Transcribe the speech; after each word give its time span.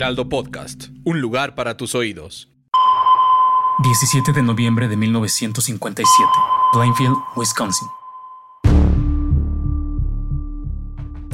Heraldo 0.00 0.30
Podcast, 0.30 0.84
un 1.04 1.20
lugar 1.20 1.54
para 1.54 1.76
tus 1.76 1.94
oídos. 1.94 2.48
17 3.82 4.32
de 4.32 4.42
noviembre 4.42 4.88
de 4.88 4.96
1957, 4.96 6.26
Plainfield, 6.72 7.16
Wisconsin. 7.36 7.86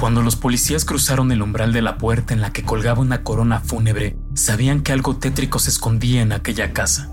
Cuando 0.01 0.21
los 0.23 0.35
policías 0.35 0.85
cruzaron 0.85 1.31
el 1.31 1.43
umbral 1.43 1.73
de 1.73 1.81
la 1.81 1.97
puerta 1.97 2.35
en 2.35 2.41
la 2.41 2.53
que 2.53 2.65
colgaba 2.65 3.03
una 3.03 3.23
corona 3.23 3.61
fúnebre, 3.61 4.17
sabían 4.35 4.83
que 4.83 4.91
algo 4.91 5.15
tétrico 5.15 5.61
se 5.61 5.71
escondía 5.71 6.23
en 6.23 6.33
aquella 6.33 6.73
casa. 6.73 7.09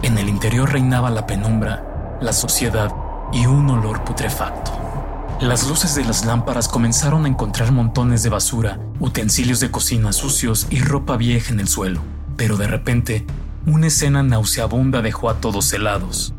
En 0.00 0.16
el 0.16 0.30
interior 0.30 0.72
reinaba 0.72 1.10
la 1.10 1.26
penumbra, 1.26 2.16
la 2.22 2.32
suciedad 2.32 2.90
y 3.34 3.44
un 3.44 3.68
olor 3.68 4.02
putrefacto. 4.04 4.93
Las 5.40 5.68
luces 5.68 5.96
de 5.96 6.04
las 6.04 6.24
lámparas 6.24 6.68
comenzaron 6.68 7.24
a 7.24 7.28
encontrar 7.28 7.72
montones 7.72 8.22
de 8.22 8.30
basura, 8.30 8.78
utensilios 9.00 9.58
de 9.58 9.70
cocina 9.70 10.12
sucios 10.12 10.68
y 10.70 10.80
ropa 10.80 11.16
vieja 11.16 11.52
en 11.52 11.58
el 11.58 11.66
suelo. 11.66 12.02
Pero 12.36 12.56
de 12.56 12.68
repente, 12.68 13.26
una 13.66 13.88
escena 13.88 14.22
nauseabunda 14.22 15.02
dejó 15.02 15.28
a 15.28 15.40
todos 15.40 15.72
helados. 15.72 16.34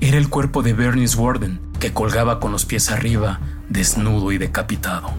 Era 0.00 0.18
el 0.18 0.28
cuerpo 0.28 0.62
de 0.62 0.74
Bernice 0.74 1.16
Warden, 1.16 1.60
que 1.80 1.92
colgaba 1.92 2.38
con 2.38 2.52
los 2.52 2.66
pies 2.66 2.90
arriba, 2.90 3.40
desnudo 3.70 4.30
y 4.30 4.38
decapitado. 4.38 5.10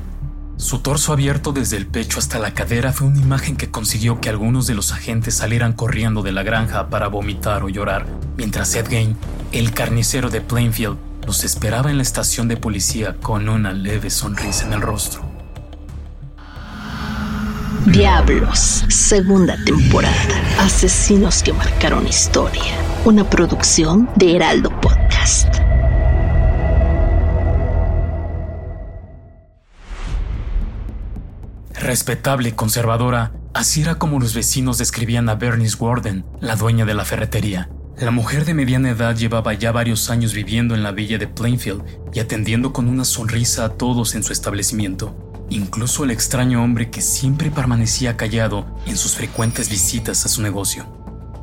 Su 0.58 0.80
torso 0.80 1.14
abierto 1.14 1.54
desde 1.54 1.78
el 1.78 1.88
pecho 1.88 2.20
hasta 2.20 2.38
la 2.38 2.54
cadera 2.54 2.94
fue 2.94 3.08
una 3.08 3.20
imagen 3.20 3.58
que 3.58 3.72
consiguió 3.72 4.22
que 4.22 4.30
algunos 4.30 4.68
de 4.68 4.76
los 4.76 4.92
agentes 4.92 5.34
salieran 5.34 5.74
corriendo 5.74 6.22
de 6.22 6.32
la 6.32 6.44
granja 6.44 6.90
para 6.90 7.08
vomitar 7.08 7.64
o 7.64 7.70
llorar, 7.70 8.06
mientras 8.38 8.76
Ed 8.76 8.86
Gain, 8.90 9.18
el 9.52 9.74
carnicero 9.74 10.30
de 10.30 10.42
Plainfield, 10.42 10.98
los 11.32 11.46
esperaba 11.46 11.90
en 11.90 11.96
la 11.96 12.04
estación 12.04 12.50
de 12.50 12.58
policía 12.58 13.16
con 13.22 13.48
una 13.48 13.72
leve 13.72 14.10
sonrisa 14.10 14.66
en 14.66 14.74
el 14.74 14.82
rostro. 14.82 15.22
Diablos, 17.86 18.84
segunda 18.90 19.56
temporada. 19.64 20.14
Asesinos 20.60 21.42
que 21.42 21.54
marcaron 21.54 22.06
historia. 22.06 22.76
Una 23.06 23.30
producción 23.30 24.10
de 24.18 24.36
Heraldo 24.36 24.72
Podcast. 24.82 25.56
Respetable 31.80 32.50
y 32.50 32.52
conservadora, 32.52 33.32
así 33.54 33.84
era 33.84 33.96
como 33.96 34.20
los 34.20 34.34
vecinos 34.34 34.78
describían 34.78 35.30
a 35.30 35.36
Bernice 35.36 35.78
Warden, 35.78 36.26
la 36.42 36.58
dueña 36.58 36.84
de 36.84 36.94
la 36.94 37.06
ferretería. 37.06 37.70
La 38.00 38.10
mujer 38.10 38.46
de 38.46 38.54
mediana 38.54 38.90
edad 38.90 39.16
llevaba 39.16 39.54
ya 39.54 39.72
varios 39.72 40.10
años 40.10 40.34
viviendo 40.34 40.74
en 40.74 40.82
la 40.82 40.92
villa 40.92 41.18
de 41.18 41.28
Plainfield 41.28 41.84
y 42.14 42.20
atendiendo 42.20 42.74
con 42.74 42.88
una 42.88 43.06
sonrisa 43.06 43.66
a 43.66 43.70
todos 43.70 44.16
en 44.16 44.24
su 44.24 44.34
establecimiento, 44.34 45.16
incluso 45.50 46.04
el 46.04 46.12
extraño 46.12 46.64
hombre 46.64 46.90
que 46.90 47.02
siempre 47.02 47.52
permanecía 47.52 48.18
callado 48.18 48.66
en 48.88 48.98
sus 48.98 49.16
frecuentes 49.16 49.70
visitas 49.70 50.26
a 50.26 50.30
su 50.30 50.42
negocio. 50.42 50.86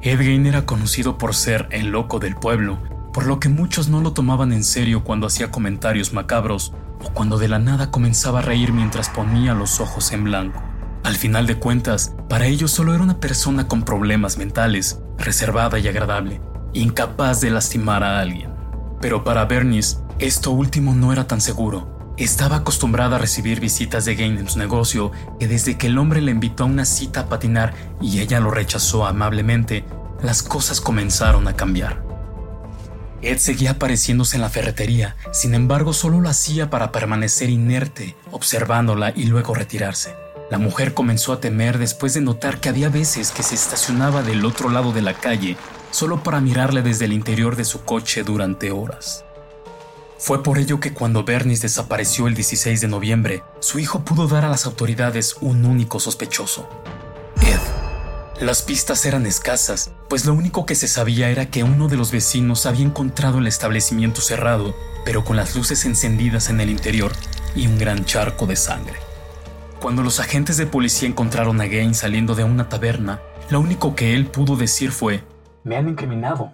Ed 0.02 0.20
era 0.20 0.64
conocido 0.64 1.18
por 1.18 1.34
ser 1.34 1.68
el 1.70 1.88
loco 1.88 2.18
del 2.18 2.34
pueblo, 2.34 2.78
por 3.12 3.26
lo 3.26 3.38
que 3.38 3.48
muchos 3.48 3.88
no 3.88 4.00
lo 4.00 4.12
tomaban 4.12 4.52
en 4.52 4.64
serio 4.64 5.04
cuando 5.04 5.26
hacía 5.26 5.50
comentarios 5.50 6.12
macabros 6.12 6.72
o 7.04 7.10
cuando 7.12 7.38
de 7.38 7.48
la 7.48 7.58
nada 7.58 7.90
comenzaba 7.90 8.40
a 8.40 8.42
reír 8.42 8.72
mientras 8.72 9.10
ponía 9.10 9.54
los 9.54 9.80
ojos 9.80 10.12
en 10.12 10.24
blanco. 10.24 10.62
Al 11.04 11.16
final 11.16 11.46
de 11.46 11.56
cuentas, 11.56 12.14
para 12.28 12.46
ellos 12.46 12.70
solo 12.70 12.94
era 12.94 13.02
una 13.02 13.20
persona 13.20 13.68
con 13.68 13.82
problemas 13.82 14.38
mentales, 14.38 15.00
reservada 15.18 15.78
y 15.78 15.88
agradable, 15.88 16.40
incapaz 16.72 17.40
de 17.40 17.50
lastimar 17.50 18.02
a 18.02 18.20
alguien. 18.20 18.52
Pero 19.00 19.24
para 19.24 19.44
Bernice, 19.44 19.98
esto 20.18 20.50
último 20.50 20.94
no 20.94 21.12
era 21.12 21.26
tan 21.26 21.40
seguro. 21.40 22.14
Estaba 22.16 22.56
acostumbrada 22.56 23.16
a 23.16 23.18
recibir 23.18 23.60
visitas 23.60 24.04
de 24.04 24.16
Gain 24.16 24.38
en 24.38 24.48
su 24.48 24.58
negocio 24.58 25.12
y 25.38 25.46
desde 25.46 25.78
que 25.78 25.86
el 25.86 25.98
hombre 25.98 26.20
le 26.20 26.32
invitó 26.32 26.64
a 26.64 26.66
una 26.66 26.84
cita 26.84 27.20
a 27.20 27.26
patinar 27.28 27.74
y 28.00 28.20
ella 28.20 28.40
lo 28.40 28.50
rechazó 28.50 29.06
amablemente, 29.06 29.84
las 30.20 30.42
cosas 30.42 30.80
comenzaron 30.80 31.46
a 31.46 31.54
cambiar. 31.54 32.02
Ed 33.22 33.38
seguía 33.38 33.72
apareciéndose 33.72 34.36
en 34.36 34.42
la 34.42 34.48
ferretería, 34.48 35.16
sin 35.32 35.54
embargo 35.54 35.92
solo 35.92 36.20
lo 36.20 36.28
hacía 36.28 36.70
para 36.70 36.92
permanecer 36.92 37.50
inerte, 37.50 38.16
observándola 38.30 39.12
y 39.14 39.24
luego 39.24 39.54
retirarse. 39.54 40.14
La 40.50 40.58
mujer 40.58 40.94
comenzó 40.94 41.32
a 41.32 41.40
temer 41.40 41.78
después 41.78 42.14
de 42.14 42.22
notar 42.22 42.58
que 42.58 42.70
había 42.70 42.88
veces 42.88 43.32
que 43.32 43.42
se 43.42 43.54
estacionaba 43.54 44.22
del 44.22 44.44
otro 44.46 44.70
lado 44.70 44.92
de 44.92 45.02
la 45.02 45.14
calle 45.14 45.56
solo 45.90 46.22
para 46.22 46.40
mirarle 46.40 46.82
desde 46.82 47.04
el 47.04 47.12
interior 47.12 47.56
de 47.56 47.64
su 47.64 47.84
coche 47.84 48.22
durante 48.22 48.70
horas. 48.70 49.24
Fue 50.18 50.42
por 50.42 50.58
ello 50.58 50.80
que 50.80 50.92
cuando 50.92 51.22
Bernice 51.22 51.62
desapareció 51.62 52.26
el 52.26 52.34
16 52.34 52.80
de 52.80 52.88
noviembre, 52.88 53.42
su 53.60 53.78
hijo 53.78 54.04
pudo 54.04 54.26
dar 54.26 54.44
a 54.44 54.48
las 54.48 54.66
autoridades 54.66 55.36
un 55.40 55.64
único 55.64 56.00
sospechoso, 56.00 56.68
Ed. 57.42 57.60
Las 58.40 58.62
pistas 58.62 59.04
eran 59.04 59.26
escasas, 59.26 59.90
pues 60.08 60.24
lo 60.24 60.34
único 60.34 60.66
que 60.66 60.74
se 60.74 60.88
sabía 60.88 61.30
era 61.30 61.50
que 61.50 61.62
uno 61.62 61.88
de 61.88 61.96
los 61.96 62.10
vecinos 62.10 62.66
había 62.66 62.84
encontrado 62.84 63.38
el 63.38 63.46
establecimiento 63.46 64.20
cerrado, 64.20 64.74
pero 65.04 65.24
con 65.24 65.36
las 65.36 65.54
luces 65.54 65.84
encendidas 65.84 66.48
en 66.48 66.60
el 66.60 66.70
interior 66.70 67.12
y 67.54 67.66
un 67.66 67.78
gran 67.78 68.04
charco 68.04 68.46
de 68.46 68.56
sangre. 68.56 69.07
Cuando 69.80 70.02
los 70.02 70.18
agentes 70.18 70.56
de 70.56 70.66
policía 70.66 71.08
encontraron 71.08 71.60
a 71.60 71.66
Gain 71.66 71.94
saliendo 71.94 72.34
de 72.34 72.42
una 72.42 72.68
taberna, 72.68 73.20
lo 73.48 73.60
único 73.60 73.94
que 73.94 74.14
él 74.14 74.26
pudo 74.26 74.56
decir 74.56 74.90
fue, 74.90 75.22
Me 75.62 75.76
han 75.76 75.88
incriminado. 75.88 76.52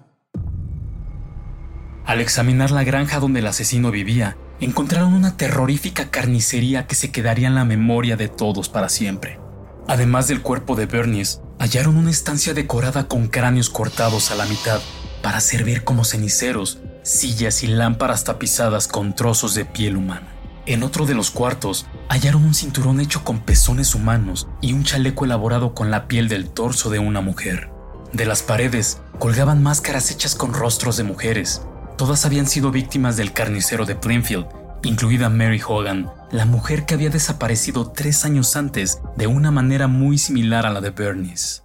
Al 2.05 2.21
examinar 2.21 2.71
la 2.71 2.84
granja 2.84 3.21
donde 3.21 3.41
el 3.41 3.47
asesino 3.47 3.91
vivía, 3.91 4.37
encontraron 4.61 5.15
una 5.15 5.39
terrorífica 5.39 6.11
carnicería 6.11 6.87
que 6.87 6.95
se 6.95 7.11
quedaría 7.11 7.49
en 7.49 7.55
la 7.55 7.65
memoria 7.65 8.17
de 8.17 8.29
todos 8.29 8.69
para 8.69 8.91
siempre. 8.91 9.41
Además 9.89 10.29
del 10.29 10.43
cuerpo 10.43 10.77
de 10.77 10.84
Bernice, 10.84 11.41
hallaron 11.59 11.97
una 11.97 12.11
estancia 12.11 12.53
decorada 12.53 13.09
con 13.09 13.29
cráneos 13.29 13.71
cortados 13.71 14.31
a 14.31 14.34
la 14.34 14.45
mitad 14.45 14.81
para 15.23 15.41
servir 15.41 15.83
como 15.83 16.05
ceniceros, 16.05 16.81
sillas 17.03 17.63
y 17.63 17.69
lámparas 17.69 18.25
tapizadas 18.25 18.87
con 18.87 19.15
trozos 19.15 19.55
de 19.55 19.65
piel 19.65 19.97
humana. 19.97 20.29
En 20.67 20.83
otro 20.83 21.05
de 21.05 21.15
los 21.15 21.31
cuartos 21.31 21.87
hallaron 22.09 22.43
un 22.45 22.55
cinturón 22.55 22.99
hecho 22.99 23.23
con 23.23 23.41
pezones 23.41 23.95
humanos 23.95 24.49
y 24.63 24.73
un 24.73 24.83
chaleco 24.83 25.27
elaborado 25.27 25.75
con 25.75 25.91
la 25.91 26.09
piel 26.09 26.29
del 26.29 26.49
torso 26.49 26.89
de 26.89 26.99
una 26.99 27.21
mujer. 27.21 27.69
De 28.15 28.25
las 28.25 28.43
paredes 28.43 29.01
colgaban 29.19 29.63
máscaras 29.63 30.11
hechas 30.11 30.35
con 30.35 30.55
rostros 30.55 30.97
de 30.97 31.05
mujeres. 31.05 31.63
Todas 31.99 32.25
habían 32.25 32.47
sido 32.47 32.71
víctimas 32.71 33.19
del 33.19 33.33
carnicero 33.33 33.85
de 33.85 33.95
Plainfield, 33.95 34.47
incluida 34.85 35.29
Mary 35.29 35.61
Hogan, 35.67 36.11
la 36.31 36.47
mujer 36.47 36.87
que 36.87 36.95
había 36.95 37.11
desaparecido 37.11 37.91
tres 37.91 38.25
años 38.25 38.57
antes 38.57 39.01
de 39.17 39.27
una 39.27 39.51
manera 39.51 39.87
muy 39.87 40.17
similar 40.17 40.65
a 40.65 40.71
la 40.71 40.81
de 40.81 40.91
Bernice. 40.91 41.61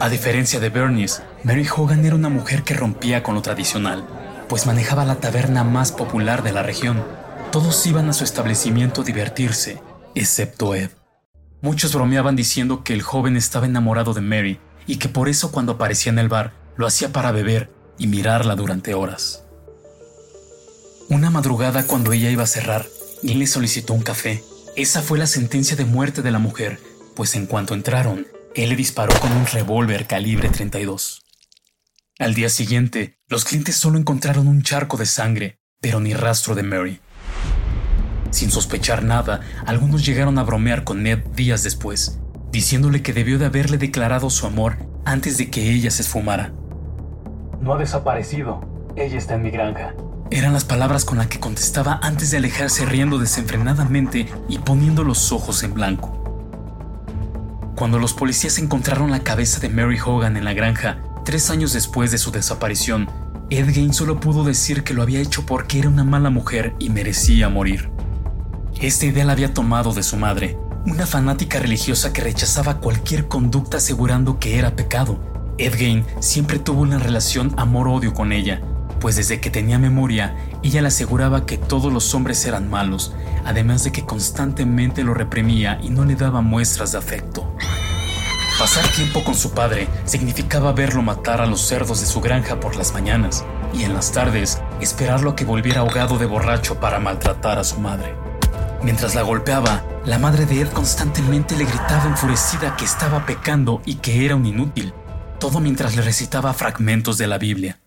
A 0.00 0.08
diferencia 0.08 0.58
de 0.58 0.68
Bernice, 0.68 1.22
Mary 1.44 1.66
Hogan 1.76 2.04
era 2.04 2.16
una 2.16 2.28
mujer 2.28 2.64
que 2.64 2.74
rompía 2.74 3.22
con 3.22 3.36
lo 3.36 3.42
tradicional, 3.42 4.04
pues 4.48 4.66
manejaba 4.66 5.04
la 5.04 5.16
taberna 5.16 5.62
más 5.62 5.92
popular 5.92 6.42
de 6.42 6.52
la 6.52 6.64
región. 6.64 7.21
Todos 7.52 7.86
iban 7.86 8.08
a 8.08 8.14
su 8.14 8.24
establecimiento 8.24 9.02
a 9.02 9.04
divertirse, 9.04 9.82
excepto 10.14 10.74
Ed. 10.74 10.88
Muchos 11.60 11.94
bromeaban 11.94 12.34
diciendo 12.34 12.82
que 12.82 12.94
el 12.94 13.02
joven 13.02 13.36
estaba 13.36 13.66
enamorado 13.66 14.14
de 14.14 14.22
Mary 14.22 14.58
y 14.86 14.96
que 14.96 15.10
por 15.10 15.28
eso 15.28 15.52
cuando 15.52 15.72
aparecía 15.72 16.10
en 16.10 16.18
el 16.18 16.30
bar 16.30 16.54
lo 16.78 16.86
hacía 16.86 17.12
para 17.12 17.30
beber 17.30 17.70
y 17.98 18.06
mirarla 18.06 18.56
durante 18.56 18.94
horas. 18.94 19.44
Una 21.10 21.28
madrugada 21.28 21.86
cuando 21.86 22.14
ella 22.14 22.30
iba 22.30 22.42
a 22.42 22.46
cerrar, 22.46 22.86
él 23.22 23.38
le 23.38 23.46
solicitó 23.46 23.92
un 23.92 24.02
café. 24.02 24.42
Esa 24.74 25.02
fue 25.02 25.18
la 25.18 25.26
sentencia 25.26 25.76
de 25.76 25.84
muerte 25.84 26.22
de 26.22 26.30
la 26.30 26.38
mujer, 26.38 26.80
pues 27.14 27.34
en 27.34 27.44
cuanto 27.44 27.74
entraron, 27.74 28.26
él 28.54 28.70
le 28.70 28.76
disparó 28.76 29.12
con 29.20 29.30
un 29.30 29.44
revólver 29.44 30.06
calibre 30.06 30.48
32. 30.48 31.22
Al 32.18 32.32
día 32.32 32.48
siguiente, 32.48 33.18
los 33.28 33.44
clientes 33.44 33.76
solo 33.76 33.98
encontraron 33.98 34.48
un 34.48 34.62
charco 34.62 34.96
de 34.96 35.04
sangre, 35.04 35.58
pero 35.82 36.00
ni 36.00 36.14
rastro 36.14 36.54
de 36.54 36.62
Mary. 36.62 37.00
Sin 38.32 38.50
sospechar 38.50 39.04
nada, 39.04 39.42
algunos 39.66 40.04
llegaron 40.04 40.38
a 40.38 40.42
bromear 40.42 40.84
con 40.84 41.02
Ned 41.02 41.18
días 41.36 41.62
después, 41.62 42.18
diciéndole 42.50 43.02
que 43.02 43.12
debió 43.12 43.38
de 43.38 43.44
haberle 43.46 43.76
declarado 43.76 44.30
su 44.30 44.46
amor 44.46 44.78
antes 45.04 45.36
de 45.36 45.50
que 45.50 45.70
ella 45.70 45.90
se 45.90 46.02
esfumara. 46.02 46.52
No 47.60 47.74
ha 47.74 47.78
desaparecido. 47.78 48.66
Ella 48.96 49.18
está 49.18 49.34
en 49.34 49.42
mi 49.42 49.50
granja. 49.50 49.94
eran 50.30 50.54
las 50.54 50.64
palabras 50.64 51.04
con 51.04 51.18
las 51.18 51.26
que 51.26 51.38
contestaba 51.38 52.00
antes 52.02 52.30
de 52.30 52.38
alejarse 52.38 52.86
riendo 52.86 53.18
desenfrenadamente 53.18 54.26
y 54.48 54.58
poniendo 54.58 55.04
los 55.04 55.30
ojos 55.30 55.62
en 55.62 55.74
blanco. 55.74 56.18
Cuando 57.76 57.98
los 57.98 58.14
policías 58.14 58.58
encontraron 58.58 59.10
la 59.10 59.20
cabeza 59.20 59.60
de 59.60 59.68
Mary 59.68 59.98
Hogan 60.02 60.38
en 60.38 60.46
la 60.46 60.54
granja, 60.54 61.02
tres 61.26 61.50
años 61.50 61.74
después 61.74 62.10
de 62.10 62.18
su 62.18 62.30
desaparición, 62.30 63.10
Ed 63.50 63.74
Gain 63.74 63.92
solo 63.92 64.20
pudo 64.20 64.42
decir 64.44 64.84
que 64.84 64.94
lo 64.94 65.02
había 65.02 65.20
hecho 65.20 65.44
porque 65.44 65.80
era 65.80 65.90
una 65.90 66.04
mala 66.04 66.30
mujer 66.30 66.74
y 66.78 66.88
merecía 66.88 67.50
morir. 67.50 67.91
Esta 68.82 69.06
idea 69.06 69.24
la 69.24 69.34
había 69.34 69.54
tomado 69.54 69.94
de 69.94 70.02
su 70.02 70.16
madre, 70.16 70.58
una 70.86 71.06
fanática 71.06 71.60
religiosa 71.60 72.12
que 72.12 72.20
rechazaba 72.20 72.78
cualquier 72.78 73.28
conducta 73.28 73.76
asegurando 73.76 74.40
que 74.40 74.58
era 74.58 74.74
pecado. 74.74 75.20
Ed 75.56 75.74
Gain 75.78 76.04
siempre 76.18 76.58
tuvo 76.58 76.80
una 76.80 76.98
relación 76.98 77.54
amor-odio 77.58 78.12
con 78.12 78.32
ella, 78.32 78.60
pues 78.98 79.14
desde 79.14 79.38
que 79.38 79.50
tenía 79.50 79.78
memoria, 79.78 80.34
ella 80.64 80.82
le 80.82 80.88
aseguraba 80.88 81.46
que 81.46 81.58
todos 81.58 81.92
los 81.92 82.12
hombres 82.12 82.44
eran 82.44 82.68
malos, 82.68 83.14
además 83.44 83.84
de 83.84 83.92
que 83.92 84.04
constantemente 84.04 85.04
lo 85.04 85.14
reprimía 85.14 85.78
y 85.80 85.90
no 85.90 86.04
le 86.04 86.16
daba 86.16 86.40
muestras 86.40 86.90
de 86.90 86.98
afecto. 86.98 87.54
Pasar 88.58 88.84
tiempo 88.88 89.22
con 89.22 89.36
su 89.36 89.52
padre 89.52 89.86
significaba 90.06 90.72
verlo 90.72 91.02
matar 91.02 91.40
a 91.40 91.46
los 91.46 91.60
cerdos 91.60 92.00
de 92.00 92.06
su 92.06 92.20
granja 92.20 92.58
por 92.58 92.74
las 92.74 92.92
mañanas 92.92 93.44
y 93.72 93.84
en 93.84 93.94
las 93.94 94.10
tardes 94.10 94.60
esperarlo 94.80 95.30
a 95.30 95.36
que 95.36 95.44
volviera 95.44 95.82
ahogado 95.82 96.18
de 96.18 96.26
borracho 96.26 96.80
para 96.80 96.98
maltratar 96.98 97.60
a 97.60 97.64
su 97.64 97.78
madre. 97.78 98.21
Mientras 98.84 99.14
la 99.14 99.22
golpeaba, 99.22 99.84
la 100.04 100.18
madre 100.18 100.44
de 100.44 100.62
Ed 100.62 100.68
constantemente 100.68 101.56
le 101.56 101.64
gritaba 101.64 102.06
enfurecida 102.06 102.76
que 102.76 102.84
estaba 102.84 103.24
pecando 103.26 103.80
y 103.84 103.96
que 103.96 104.24
era 104.24 104.34
un 104.34 104.44
inútil, 104.44 104.92
todo 105.38 105.60
mientras 105.60 105.94
le 105.94 106.02
recitaba 106.02 106.52
fragmentos 106.52 107.16
de 107.16 107.28
la 107.28 107.38
Biblia. 107.38 107.80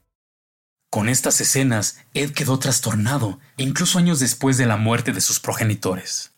Con 0.89 1.09
estas 1.09 1.42
escenas, 1.42 1.97
Ed 2.13 2.31
quedó 2.31 2.59
trastornado, 2.59 3.39
incluso 3.57 4.00
años 4.00 4.19
después 4.19 4.57
de 4.57 4.65
la 4.68 4.77
muerte 4.77 5.12
de 5.12 5.19
sus 5.19 5.42
progenitores. 5.42 6.31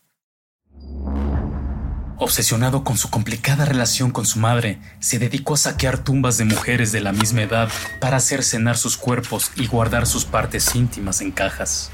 Obsesionado 2.18 2.83
con 2.83 2.98
su 2.98 3.12
complicada 3.12 3.63
relación 3.63 4.09
con 4.09 4.25
su 4.25 4.39
madre, 4.39 4.81
se 5.00 5.19
dedicó 5.19 5.54
a 5.54 5.57
saquear 5.57 6.04
tumbas 6.04 6.39
de 6.39 6.45
mujeres 6.45 6.92
de 6.92 7.01
la 7.01 7.12
misma 7.12 7.44
edad 7.44 7.69
para 8.01 8.18
hacer 8.18 8.44
cenar 8.44 8.75
sus 8.75 8.98
cuerpos 8.98 9.51
y 9.56 9.68
guardar 9.68 10.07
sus 10.07 10.25
partes 10.25 10.74
íntimas 10.74 11.21
en 11.21 11.31
cajas. 11.31 11.92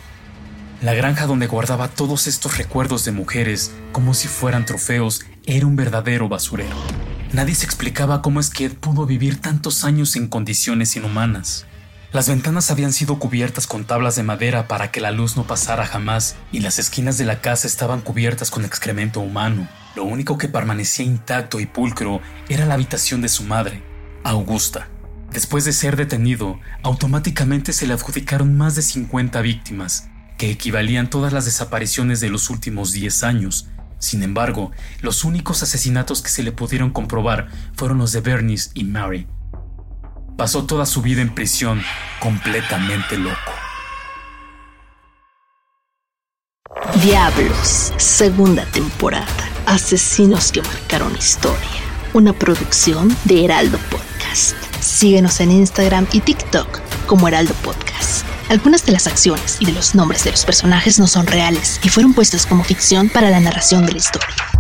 La 0.84 0.94
granja 0.94 1.28
donde 1.28 1.48
guardaba 1.48 1.88
todos 1.88 2.28
estos 2.28 2.58
recuerdos 2.58 3.06
de 3.06 3.14
mujeres 3.14 3.72
como 3.94 4.14
si 4.14 4.28
fueran 4.28 4.66
trofeos 4.66 5.22
era 5.46 5.66
un 5.66 5.78
verdadero 5.78 6.28
basurero. 6.28 6.76
Nadie 7.32 7.56
se 7.56 7.66
explicaba 7.66 8.22
cómo 8.22 8.42
es 8.42 8.50
que 8.50 8.66
Ed 8.66 8.74
pudo 8.74 9.06
vivir 9.06 9.40
tantos 9.40 9.86
años 9.86 10.18
en 10.18 10.28
condiciones 10.28 10.98
inhumanas. 10.98 11.66
Las 12.12 12.28
ventanas 12.28 12.70
habían 12.70 12.92
sido 12.92 13.18
cubiertas 13.18 13.66
con 13.66 13.86
tablas 13.86 14.18
de 14.18 14.24
madera 14.24 14.68
para 14.68 14.92
que 14.92 15.00
la 15.00 15.12
luz 15.12 15.38
no 15.38 15.48
pasara 15.48 15.86
jamás 15.86 16.36
y 16.52 16.60
las 16.60 16.80
esquinas 16.80 17.18
de 17.18 17.24
la 17.24 17.40
casa 17.40 17.66
estaban 17.66 18.02
cubiertas 18.02 18.52
con 18.52 18.66
excremento 18.66 19.22
humano. 19.22 19.70
Lo 19.96 20.04
único 20.04 20.38
que 20.38 20.50
permanecía 20.50 21.06
intacto 21.06 21.62
y 21.62 21.66
pulcro 21.66 22.20
era 22.50 22.66
la 22.66 22.74
habitación 22.74 23.22
de 23.22 23.30
su 23.30 23.44
madre, 23.44 23.82
Augusta. 24.26 24.90
Después 25.32 25.64
de 25.64 25.72
ser 25.72 25.96
detenido, 25.96 26.60
automáticamente 26.84 27.72
se 27.72 27.88
le 27.88 27.94
adjudicaron 27.94 28.58
más 28.58 28.76
de 28.76 28.82
50 28.82 29.42
víctimas, 29.42 30.10
que 30.38 30.52
equivalían 30.52 31.10
todas 31.10 31.34
las 31.34 31.46
desapariciones 31.46 32.20
de 32.20 32.30
los 32.30 32.50
últimos 32.50 32.92
10 32.92 33.24
años. 33.24 33.68
Sin 34.00 34.24
embargo, 34.24 34.72
los 35.02 35.24
únicos 35.24 35.64
asesinatos 35.64 36.22
que 36.22 36.30
se 36.30 36.44
le 36.44 36.52
pudieron 36.52 36.90
comprobar 36.92 37.48
fueron 37.74 38.00
los 38.00 38.12
de 38.12 38.22
Bernice 38.22 38.72
y 38.74 38.84
Mary. 38.84 39.28
Pasó 40.38 40.66
toda 40.66 40.86
su 40.86 41.02
vida 41.02 41.22
en 41.22 41.34
prisión, 41.34 41.82
completamente 42.20 43.18
loco. 43.18 43.54
Diablos, 47.04 47.94
segunda 47.98 48.66
temporada. 48.66 49.26
Asesinos 49.66 50.52
que 50.52 50.62
marcaron 50.62 51.16
historia. 51.16 51.58
Una 52.14 52.34
producción 52.34 53.16
de 53.26 53.46
Heraldo 53.46 53.78
Podcast. 53.90 54.56
Síguenos 54.80 55.40
en 55.40 55.52
Instagram 55.52 56.08
y 56.12 56.20
TikTok 56.20 56.82
como 57.08 57.28
Heraldo 57.28 57.54
Podcast. 57.64 58.13
Algunas 58.50 58.86
de 58.86 58.92
las 58.92 59.08
acciones 59.08 59.58
y 59.60 59.66
de 59.66 59.72
los 59.72 59.96
nombres 59.96 60.24
de 60.24 60.32
los 60.32 60.46
personajes 60.46 61.00
no 61.00 61.08
son 61.08 61.26
reales 61.28 61.80
y 61.84 61.90
fueron 61.90 62.14
puestos 62.14 62.46
como 62.46 62.64
ficción 62.64 63.10
para 63.10 63.30
la 63.30 63.40
narración 63.40 63.86
de 63.86 63.94
la 63.94 63.98
historia. 63.98 64.53